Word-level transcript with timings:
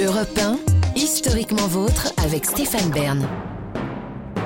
Europe 0.00 0.38
1, 0.38 0.58
historiquement 0.96 1.66
vôtre 1.68 2.12
avec 2.24 2.44
Stéphane 2.46 2.90
Bern. 2.90 3.28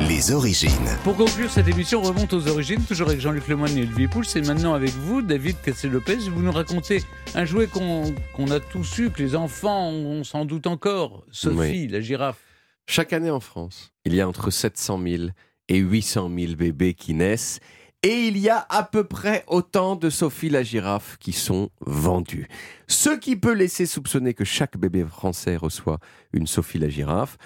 Les 0.08 0.32
origines. 0.32 0.70
Pour 1.04 1.16
conclure 1.16 1.50
cette 1.50 1.68
émission, 1.68 2.00
on 2.00 2.02
remonte 2.08 2.32
aux 2.32 2.48
origines, 2.48 2.82
toujours 2.82 3.08
avec 3.08 3.20
Jean-Luc 3.20 3.46
Lemoyne 3.48 3.76
et 3.78 3.82
Olivier 3.82 4.08
Pouls. 4.08 4.24
C'est 4.24 4.40
maintenant 4.46 4.74
avec 4.74 4.90
vous, 4.90 5.22
David 5.22 5.56
Cassel-Lopez. 5.62 6.16
Vous 6.30 6.42
nous 6.42 6.52
racontez 6.52 7.02
un 7.34 7.44
jouet 7.44 7.66
qu'on 7.68 8.50
a 8.50 8.60
tous 8.60 8.98
eu, 8.98 9.10
que 9.10 9.22
les 9.22 9.36
enfants 9.36 9.88
ont 9.90 10.24
sans 10.24 10.44
doute 10.44 10.66
encore. 10.66 11.24
Sophie, 11.30 11.56
Oui. 11.58 11.88
la 11.88 12.00
girafe. 12.00 12.38
Chaque 12.86 13.12
année 13.12 13.30
en 13.30 13.40
France, 13.40 13.92
il 14.04 14.14
y 14.14 14.20
a 14.20 14.28
entre 14.28 14.50
700 14.50 15.00
000 15.02 15.22
et 15.68 15.78
800 15.78 16.30
000 16.36 16.54
bébés 16.54 16.94
qui 16.94 17.14
naissent. 17.14 17.60
Et 18.08 18.28
il 18.28 18.38
y 18.38 18.48
a 18.48 18.64
à 18.68 18.84
peu 18.84 19.02
près 19.02 19.42
autant 19.48 19.96
de 19.96 20.10
Sophie 20.10 20.48
la 20.48 20.62
girafe 20.62 21.16
qui 21.18 21.32
sont 21.32 21.70
vendus. 21.80 22.46
Ce 22.86 23.10
qui 23.10 23.34
peut 23.34 23.52
laisser 23.52 23.84
soupçonner 23.84 24.32
que 24.32 24.44
chaque 24.44 24.76
bébé 24.76 25.04
français 25.04 25.56
reçoit 25.56 25.98
une 26.32 26.46
Sophie 26.46 26.78
la 26.78 26.88
girafe. 26.88 27.36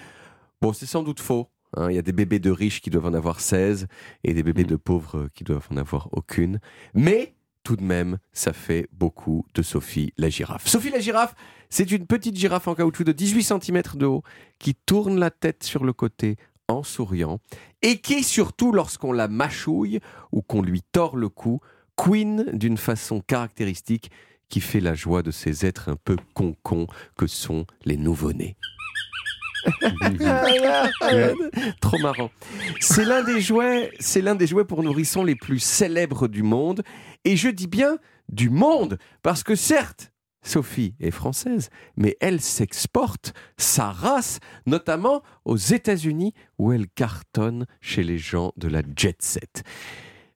Bon, 0.61 0.71
c'est 0.71 0.85
sans 0.85 1.01
doute 1.01 1.19
faux. 1.19 1.47
hein. 1.77 1.89
Il 1.89 1.95
y 1.95 1.97
a 1.97 2.03
des 2.03 2.11
bébés 2.11 2.37
de 2.37 2.51
riches 2.51 2.79
qui 2.79 2.91
doivent 2.91 3.07
en 3.07 3.15
avoir 3.15 3.39
16 3.39 3.87
et 4.23 4.35
des 4.35 4.43
bébés 4.43 4.65
de 4.65 4.75
pauvres 4.75 5.29
qui 5.33 5.43
doivent 5.43 5.67
en 5.71 5.77
avoir 5.77 6.09
aucune. 6.11 6.59
Mais 6.93 7.33
tout 7.63 7.75
de 7.75 7.83
même, 7.83 8.19
ça 8.31 8.53
fait 8.53 8.87
beaucoup 8.91 9.43
de 9.55 9.63
Sophie 9.63 10.13
la 10.19 10.29
girafe. 10.29 10.67
Sophie 10.67 10.91
la 10.91 10.99
girafe, 10.99 11.33
c'est 11.71 11.91
une 11.91 12.05
petite 12.05 12.35
girafe 12.35 12.67
en 12.67 12.75
caoutchouc 12.75 13.03
de 13.03 13.13
18 13.13 13.43
cm 13.43 13.81
de 13.95 14.05
haut 14.05 14.21
qui 14.59 14.75
tourne 14.75 15.19
la 15.19 15.31
tête 15.31 15.63
sur 15.63 15.83
le 15.83 15.93
côté 15.93 16.37
en 16.71 16.83
souriant 16.83 17.39
et 17.81 17.99
qui, 17.99 18.23
surtout 18.23 18.71
lorsqu'on 18.71 19.11
la 19.11 19.27
mâchouille 19.27 19.99
ou 20.31 20.41
qu'on 20.41 20.61
lui 20.61 20.81
tord 20.91 21.15
le 21.15 21.29
cou, 21.29 21.59
queen 21.95 22.45
d'une 22.53 22.77
façon 22.77 23.21
caractéristique 23.21 24.11
qui 24.49 24.61
fait 24.61 24.79
la 24.79 24.93
joie 24.93 25.23
de 25.23 25.31
ces 25.31 25.65
êtres 25.65 25.89
un 25.89 25.95
peu 25.95 26.17
concons 26.33 26.87
que 27.17 27.27
sont 27.27 27.65
les 27.85 27.97
nouveau-nés. 27.97 28.57
Trop 31.81 31.99
marrant. 31.99 32.31
C'est 32.79 33.05
l'un 33.05 33.23
des 33.23 33.41
jouets, 33.41 33.91
c'est 33.99 34.21
l'un 34.21 34.35
des 34.35 34.47
jouets 34.47 34.65
pour 34.65 34.83
nourrissons 34.83 35.23
les 35.23 35.35
plus 35.35 35.59
célèbres 35.59 36.27
du 36.27 36.43
monde. 36.43 36.81
Et 37.23 37.37
je 37.37 37.49
dis 37.49 37.67
bien 37.67 37.97
du 38.29 38.49
monde, 38.49 38.97
parce 39.21 39.43
que 39.43 39.55
certes, 39.55 40.10
Sophie 40.43 40.95
est 40.99 41.11
française, 41.11 41.69
mais 41.95 42.17
elle 42.19 42.41
s'exporte 42.41 43.33
sa 43.57 43.91
race, 43.91 44.39
notamment 44.65 45.21
aux 45.45 45.57
États-Unis, 45.57 46.33
où 46.57 46.71
elle 46.71 46.87
cartonne 46.87 47.65
chez 47.79 48.03
les 48.03 48.17
gens 48.17 48.51
de 48.57 48.67
la 48.67 48.81
jet 48.95 49.21
set. 49.21 49.63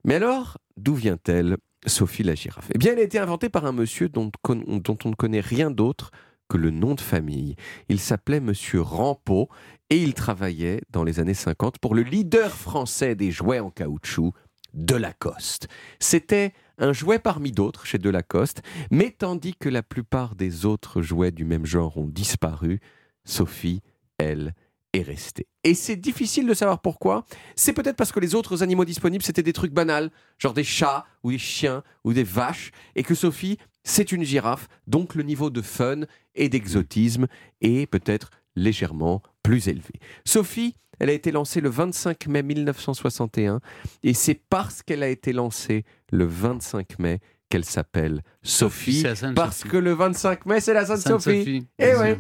Mais 0.03 0.16
alors, 0.16 0.58
d'où 0.78 0.94
vient-elle, 0.94 1.58
Sophie 1.88 2.23
la 2.23 2.36
girafe? 2.36 2.70
Eh 2.73 2.78
bien, 2.78 2.94
elle 2.94 3.00
a 3.00 3.03
été 3.03 3.20
inventée 3.20 3.50
par 3.50 3.66
un 3.66 3.72
monsieur 3.72 4.09
dont, 4.09 4.31
on 4.47 4.56
ne 4.56 5.16
connaît 5.16 5.39
rien 5.39 5.72
d'autre 5.72 6.12
que 6.47 6.58
le 6.58 6.69
nom 6.69 6.94
de 6.94 7.02
famille. 7.02 7.56
Il 7.90 8.00
s'appelait 8.00 8.40
Monsieur 8.40 8.81
Rampeau 8.81 9.50
et 9.90 9.97
il 9.97 10.14
travaillait 10.14 10.81
dans 10.92 11.03
les 11.03 11.19
années 11.19 11.34
50 11.34 11.80
pour 11.80 11.95
le 11.95 12.03
leader 12.03 12.52
français 12.52 13.16
des 13.16 13.31
jouets 13.31 13.59
en 13.59 13.72
caoutchouc, 13.72 14.34
Delacoste. 14.73 15.67
C'était 16.00 16.53
un 16.78 16.94
jouet 16.94 17.20
parmi 17.20 17.52
d'autres 17.52 17.86
chez 17.86 17.98
Delacoste, 17.98 18.62
mais 18.92 19.12
tandis 19.12 19.56
que 19.56 19.70
la 19.70 19.84
plupart 19.84 20.36
des 20.36 20.66
autres 20.66 21.02
jouets 21.02 21.31
du 21.31 21.45
même 21.45 21.66
genre 21.66 21.98
ont 21.98 22.08
disparu, 22.08 22.80
Sophie, 23.23 23.81
elle, 24.18 24.54
est 24.94 25.02
restée. 25.02 25.48
Et 25.64 25.73
c'est 25.73 25.96
difficile 25.96 26.48
de 26.48 26.53
savoir 26.53 26.81
pourquoi. 26.81 27.26
C'est 27.56 27.73
peut-être 27.73 27.98
parce 27.98 28.12
que 28.12 28.20
les 28.20 28.36
autres 28.36 28.64
animaux 28.64 28.86
disponibles, 28.86 29.23
c'était 29.23 29.44
des 29.44 29.53
trucs 29.53 29.73
banals, 29.73 30.12
genre 30.38 30.53
des 30.53 30.64
chats 30.64 31.06
ou 31.23 31.31
des 31.31 31.38
chiens 31.38 31.84
ou 32.03 32.14
des 32.14 32.23
vaches, 32.23 32.72
et 32.96 33.03
que 33.03 33.16
Sophie, 33.16 33.58
c'est 33.84 34.12
une 34.12 34.23
girafe, 34.23 34.68
donc 34.88 35.16
le 35.16 35.23
niveau 35.23 35.50
de 35.50 35.62
fun 35.62 36.02
et 36.34 36.50
d'exotisme 36.50 37.28
est 37.62 37.86
peut-être 37.88 38.30
légèrement 38.56 39.22
plus 39.44 39.68
élevé. 39.68 39.94
Sophie, 40.26 40.76
elle 40.99 41.09
a 41.09 41.13
été 41.13 41.31
lancée 41.31 41.61
le 41.61 41.69
25 41.69 42.27
mai 42.27 42.43
1961, 42.43 43.59
et 44.03 44.13
c'est 44.13 44.39
parce 44.49 44.83
qu'elle 44.83 45.03
a 45.03 45.09
été 45.09 45.33
lancée 45.33 45.83
le 46.11 46.25
25 46.25 47.00
mai 47.00 47.19
qu'elle 47.50 47.66
s'appelle 47.66 48.22
Sophie, 48.41 49.03
parce 49.35 49.57
Sophie. 49.59 49.69
que 49.69 49.78
le 49.78 49.94
25 49.94 50.45
mai, 50.47 50.59
c'est 50.59 50.73
la 50.73 50.85
Sainte, 50.85 50.97
Sainte 51.00 51.22
Sophie. 51.22 51.39
Sophie. 51.39 51.67
Eh 51.78 51.95
ouais. 51.95 52.17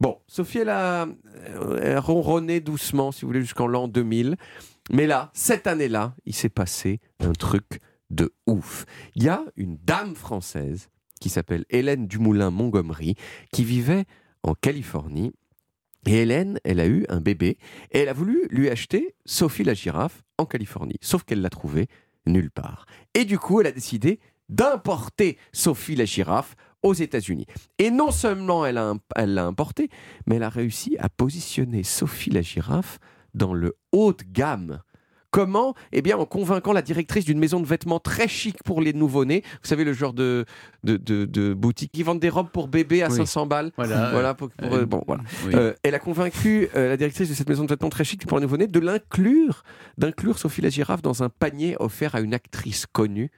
Bon, 0.00 0.18
Sophie, 0.28 0.58
elle 0.58 0.68
a, 0.68 1.06
euh, 1.48 1.80
elle 1.82 1.96
a 1.96 2.00
ronronné 2.00 2.60
doucement, 2.60 3.10
si 3.12 3.22
vous 3.22 3.28
voulez, 3.28 3.40
jusqu'en 3.40 3.66
l'an 3.66 3.88
2000. 3.88 4.36
Mais 4.92 5.06
là, 5.06 5.30
cette 5.34 5.66
année-là, 5.66 6.14
il 6.26 6.34
s'est 6.34 6.48
passé 6.48 7.00
un 7.20 7.32
truc 7.32 7.80
de 8.10 8.32
ouf. 8.46 8.84
Il 9.14 9.24
y 9.24 9.28
a 9.28 9.42
une 9.56 9.78
dame 9.82 10.14
française 10.14 10.90
qui 11.20 11.28
s'appelle 11.28 11.64
Hélène 11.70 12.06
Dumoulin-Montgomery, 12.06 13.14
qui 13.52 13.64
vivait 13.64 14.04
en 14.42 14.54
Californie. 14.54 15.32
Et 16.06 16.22
Hélène, 16.22 16.58
elle 16.64 16.80
a 16.80 16.86
eu 16.86 17.04
un 17.08 17.20
bébé 17.20 17.58
et 17.92 18.00
elle 18.00 18.08
a 18.08 18.12
voulu 18.12 18.46
lui 18.50 18.68
acheter 18.68 19.14
Sophie 19.24 19.64
la 19.64 19.74
girafe 19.74 20.22
en 20.38 20.46
Californie. 20.46 20.98
Sauf 21.00 21.22
qu'elle 21.24 21.40
l'a 21.42 21.50
trouvé 21.50 21.86
nulle 22.26 22.50
part. 22.50 22.86
Et 23.14 23.24
du 23.24 23.38
coup, 23.38 23.60
elle 23.60 23.68
a 23.68 23.72
décidé 23.72 24.18
d'importer 24.48 25.38
Sophie 25.52 25.96
la 25.96 26.04
girafe 26.04 26.56
aux 26.82 26.94
États-Unis. 26.94 27.46
Et 27.78 27.90
non 27.90 28.10
seulement 28.10 28.66
elle 28.66 28.78
a- 28.78 28.94
elle 29.14 29.34
l'a 29.34 29.44
importé, 29.46 29.88
mais 30.26 30.36
elle 30.36 30.42
a 30.42 30.48
réussi 30.48 30.96
à 30.98 31.08
positionner 31.08 31.84
Sophie 31.84 32.30
la 32.30 32.42
girafe 32.42 32.98
dans 33.34 33.54
le 33.54 33.76
haut 33.92 34.12
de 34.12 34.24
gamme. 34.24 34.80
Comment 35.32 35.74
Eh 35.92 36.02
bien, 36.02 36.18
en 36.18 36.26
convainquant 36.26 36.74
la 36.74 36.82
directrice 36.82 37.24
d'une 37.24 37.38
maison 37.38 37.58
de 37.58 37.66
vêtements 37.66 37.98
très 37.98 38.28
chic 38.28 38.62
pour 38.64 38.82
les 38.82 38.92
nouveau-nés. 38.92 39.42
Vous 39.62 39.68
savez, 39.68 39.82
le 39.82 39.94
genre 39.94 40.12
de, 40.12 40.44
de, 40.84 40.98
de, 40.98 41.24
de 41.24 41.54
boutique 41.54 41.90
qui 41.90 42.02
vendent 42.02 42.20
des 42.20 42.28
robes 42.28 42.50
pour 42.50 42.68
bébés 42.68 43.02
à 43.02 43.08
Oui. 43.08 43.16
500 43.16 43.46
balles. 43.46 43.72
Voilà. 43.78 44.10
Voilà, 44.12 44.34
pour- 44.34 44.50
pour- 44.50 44.74
euh, 44.74 44.84
bon, 44.84 45.02
voilà. 45.06 45.22
oui. 45.46 45.52
Euh, 45.54 45.72
elle 45.82 45.94
a 45.94 45.98
convaincu 45.98 46.68
euh, 46.76 46.90
la 46.90 46.98
directrice 46.98 47.30
de 47.30 47.34
cette 47.34 47.48
maison 47.48 47.64
de 47.64 47.70
vêtements 47.70 47.88
très 47.88 48.04
chic 48.04 48.26
pour 48.26 48.38
les 48.38 48.42
nouveau-nés 48.42 48.66
de 48.66 48.78
l'inclure, 48.78 49.64
d'inclure 49.96 50.38
Sophie 50.38 50.60
la 50.60 50.68
girafe 50.68 51.00
dans 51.00 51.22
un 51.22 51.30
panier 51.30 51.76
offert 51.80 52.14
à 52.14 52.20
une 52.20 52.34
actrice 52.34 52.84
connue 52.92 53.30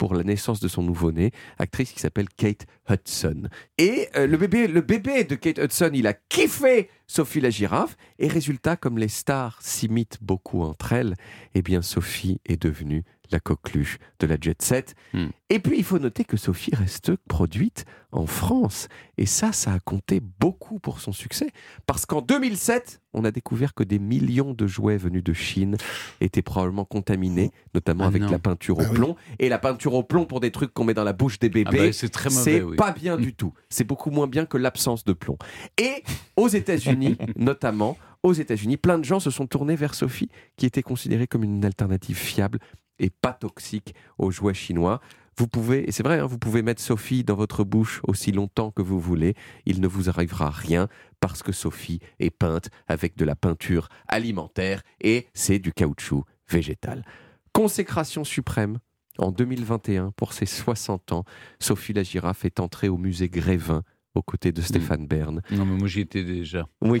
pour 0.00 0.14
la 0.14 0.24
naissance 0.24 0.60
de 0.60 0.68
son 0.68 0.82
nouveau-né, 0.82 1.30
actrice 1.58 1.92
qui 1.92 2.00
s'appelle 2.00 2.30
Kate 2.34 2.64
Hudson. 2.88 3.50
Et 3.76 4.08
euh, 4.16 4.26
le 4.26 4.38
bébé, 4.38 4.66
le 4.66 4.80
bébé 4.80 5.24
de 5.24 5.34
Kate 5.34 5.58
Hudson, 5.58 5.90
il 5.92 6.06
a 6.06 6.14
kiffé 6.14 6.88
Sophie 7.06 7.42
la 7.42 7.50
girafe. 7.50 7.98
Et 8.18 8.26
résultat, 8.26 8.76
comme 8.76 8.96
les 8.96 9.08
stars 9.08 9.58
s'imitent 9.60 10.16
beaucoup 10.22 10.62
entre 10.62 10.94
elles, 10.94 11.16
eh 11.54 11.60
bien 11.60 11.82
Sophie 11.82 12.40
est 12.46 12.62
devenue 12.62 13.04
la 13.32 13.40
coqueluche 13.40 13.98
de 14.18 14.26
la 14.26 14.36
jet 14.40 14.60
set. 14.62 14.94
Hmm. 15.12 15.26
Et 15.48 15.58
puis 15.58 15.76
il 15.78 15.84
faut 15.84 15.98
noter 15.98 16.24
que 16.24 16.36
Sophie 16.36 16.74
reste 16.74 17.16
produite 17.28 17.84
en 18.12 18.26
France. 18.26 18.88
Et 19.18 19.26
ça, 19.26 19.52
ça 19.52 19.72
a 19.72 19.78
compté 19.80 20.20
beaucoup 20.20 20.78
pour 20.78 21.00
son 21.00 21.12
succès. 21.12 21.50
Parce 21.86 22.06
qu'en 22.06 22.22
2007, 22.22 23.00
on 23.12 23.24
a 23.24 23.30
découvert 23.30 23.74
que 23.74 23.82
des 23.84 23.98
millions 23.98 24.52
de 24.54 24.66
jouets 24.66 24.96
venus 24.96 25.22
de 25.24 25.32
Chine 25.32 25.76
étaient 26.20 26.42
probablement 26.42 26.84
contaminés, 26.84 27.50
notamment 27.74 28.04
Ah 28.04 28.08
avec 28.08 28.22
non. 28.22 28.30
la 28.30 28.38
peinture 28.38 28.78
au 28.78 28.82
Ah 28.82 28.88
oui. 28.90 28.94
plomb. 28.96 29.16
Et 29.38 29.48
la 29.48 29.58
peinture 29.58 29.94
au 29.94 30.02
plomb 30.02 30.24
pour 30.26 30.40
des 30.40 30.50
trucs 30.50 30.72
qu'on 30.72 30.84
met 30.84 30.94
dans 30.94 31.04
la 31.04 31.12
bouche 31.12 31.38
des 31.38 31.48
Ah 31.48 31.50
bébés, 31.50 31.86
bah, 31.88 31.92
c'est 31.92 32.08
très 32.08 32.30
mauvais. 32.30 32.42
c'est 32.42 32.62
oui. 32.62 32.76
pas 32.76 32.92
bien 32.92 33.16
du 33.16 33.34
tout. 33.34 33.52
C'est 33.68 33.84
beaucoup 33.84 34.10
moins 34.10 34.26
bien 34.26 34.46
que 34.46 34.56
l'absence 34.56 35.04
de 35.04 35.12
plomb. 35.12 35.38
Et 35.78 36.02
aux 36.36 36.48
États-Unis, 36.48 37.16
notamment, 37.36 37.96
aux 38.22 38.32
États-Unis, 38.32 38.76
plein 38.76 38.98
de 38.98 39.04
gens 39.04 39.18
se 39.20 39.30
sont 39.30 39.46
tournés 39.46 39.76
vers 39.76 39.94
Sophie, 39.94 40.28
qui 40.56 40.66
était 40.66 40.82
considérée 40.82 41.26
comme 41.26 41.42
une 41.44 41.64
alternative 41.64 42.16
fiable 42.16 42.58
et 43.00 43.10
pas 43.10 43.32
toxique 43.32 43.94
aux 44.18 44.30
jouets 44.30 44.54
chinois. 44.54 45.00
Vous 45.36 45.48
pouvez, 45.48 45.88
et 45.88 45.92
c'est 45.92 46.02
vrai, 46.02 46.20
hein, 46.20 46.26
vous 46.26 46.38
pouvez 46.38 46.62
mettre 46.62 46.82
Sophie 46.82 47.24
dans 47.24 47.34
votre 47.34 47.64
bouche 47.64 48.00
aussi 48.06 48.30
longtemps 48.30 48.70
que 48.70 48.82
vous 48.82 49.00
voulez, 49.00 49.34
il 49.64 49.80
ne 49.80 49.88
vous 49.88 50.08
arrivera 50.08 50.50
rien 50.50 50.88
parce 51.18 51.42
que 51.42 51.52
Sophie 51.52 52.00
est 52.18 52.30
peinte 52.30 52.68
avec 52.88 53.16
de 53.16 53.24
la 53.24 53.34
peinture 53.34 53.88
alimentaire 54.06 54.82
et 55.00 55.28
c'est 55.34 55.58
du 55.58 55.72
caoutchouc 55.72 56.24
végétal. 56.48 57.04
Consécration 57.52 58.22
suprême 58.22 58.78
en 59.18 59.32
2021 59.32 60.12
pour 60.12 60.32
ses 60.32 60.46
60 60.46 61.12
ans, 61.12 61.24
Sophie 61.58 61.92
la 61.92 62.02
girafe 62.02 62.44
est 62.44 62.60
entrée 62.60 62.88
au 62.88 62.96
musée 62.96 63.28
Grévin 63.28 63.82
aux 64.14 64.22
côtés 64.22 64.50
de 64.52 64.60
Stéphane 64.60 65.06
Bern. 65.06 65.40
Non, 65.52 65.64
mais 65.64 65.76
moi 65.78 65.86
j'y 65.86 66.00
étais 66.00 66.24
déjà. 66.24 66.66
Oui, 66.80 67.00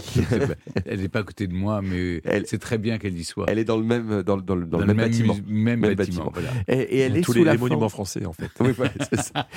Elle 0.86 1.00
n'est 1.00 1.08
pas 1.08 1.20
à 1.20 1.22
côté 1.24 1.46
de 1.48 1.52
moi, 1.54 1.82
mais 1.82 2.20
Elle- 2.24 2.46
c'est 2.46 2.58
très 2.58 2.78
bien 2.78 2.98
qu'elle 2.98 3.18
y 3.18 3.24
soit. 3.24 3.46
elle 3.48 3.58
est 3.58 3.64
dans 3.64 3.76
le 3.76 3.82
même, 3.84 4.22
dans, 4.22 4.36
le- 4.36 4.42
dans 4.42 4.54
le, 4.54 4.64
dans 4.66 4.78
le 4.78 4.86
même, 4.86 4.96
bâtiment. 4.96 5.34
même 5.46 5.80
Même 5.80 5.94
bâtiment. 5.94 6.26
bâtiment. 6.26 6.32
voilà. 6.32 6.50
Et, 6.68 6.96
et 6.96 6.98
elle 7.00 7.16
est 7.16 7.22
Tous 7.22 7.32
sous 7.32 7.38
les, 7.38 7.44
la 7.44 7.52
les 7.52 7.58
forme- 7.58 7.70
monuments 7.70 7.88
français, 7.88 8.24
en 8.26 8.32
fait. 8.32 8.50
Oui, 8.60 8.70
voilà, 8.76 8.92
c'est 9.12 9.20
ça. 9.20 9.48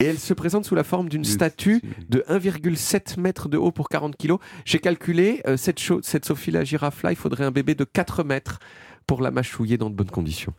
Et 0.00 0.04
elle 0.04 0.18
se 0.18 0.34
présente 0.34 0.64
sous 0.64 0.74
la 0.76 0.84
forme 0.84 1.08
d'une 1.08 1.24
statue 1.24 1.82
de 2.08 2.24
1,7 2.28 3.18
mètres 3.20 3.48
de 3.48 3.56
haut 3.56 3.72
pour 3.72 3.88
40 3.88 4.16
kilos. 4.16 4.38
J'ai 4.64 4.78
calculé, 4.78 5.40
euh, 5.46 5.56
cette, 5.56 5.80
cho- 5.80 6.00
cette 6.02 6.24
Sophie 6.24 6.50
la 6.52 6.62
girafe-là, 6.64 7.10
il 7.12 7.16
faudrait 7.16 7.44
un 7.44 7.50
bébé 7.50 7.74
de 7.74 7.84
4 7.84 8.22
mètres 8.22 8.60
pour 9.06 9.20
la 9.22 9.30
mâchouiller 9.30 9.78
dans 9.78 9.90
de 9.90 9.94
bonnes 9.94 10.10
conditions. 10.10 10.52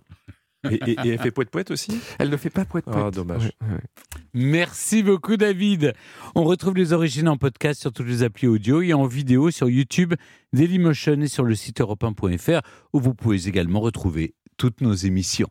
Et, 0.69 0.75
et- 0.75 0.91
et 0.91 1.09
elle 1.09 1.19
fait 1.19 1.31
poète-poète 1.31 1.71
aussi? 1.71 1.91
Elle 2.19 2.29
ne 2.29 2.37
fait 2.37 2.49
pas 2.49 2.65
poète 2.65 2.85
Ah, 2.87 3.11
dommage. 3.11 3.51
Merci 4.33 5.03
beaucoup, 5.03 5.37
David. 5.37 5.93
On 6.35 6.43
retrouve 6.43 6.75
les 6.75 6.91
origines 6.93 7.29
en 7.29 7.37
podcast 7.37 7.79
sur 7.79 7.93
toutes 7.93 8.07
les 8.07 8.23
applis 8.23 8.47
audio 8.47 8.81
et 8.81 8.93
en 8.93 9.05
vidéo 9.05 9.51
sur 9.51 9.69
YouTube, 9.69 10.13
Dailymotion 10.53 11.21
et 11.21 11.27
sur 11.27 11.43
le 11.45 11.55
site 11.55 11.79
europe1.fr 11.79 12.59
où 12.93 12.99
vous 12.99 13.13
pouvez 13.13 13.47
également 13.47 13.79
retrouver 13.79 14.35
toutes 14.57 14.81
nos 14.81 14.93
émissions. 14.93 15.47